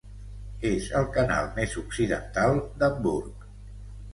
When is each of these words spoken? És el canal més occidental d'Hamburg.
És 0.69 0.87
el 0.99 1.05
canal 1.17 1.51
més 1.59 1.75
occidental 1.83 2.59
d'Hamburg. 2.81 3.45